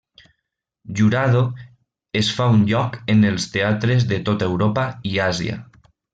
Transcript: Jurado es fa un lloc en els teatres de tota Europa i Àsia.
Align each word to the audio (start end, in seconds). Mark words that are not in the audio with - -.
Jurado 0.99 1.43
es 2.21 2.29
fa 2.37 2.47
un 2.55 2.63
lloc 2.71 2.97
en 3.17 3.21
els 3.33 3.47
teatres 3.59 4.07
de 4.15 4.21
tota 4.31 4.49
Europa 4.55 4.87
i 5.13 5.15
Àsia. 5.29 5.61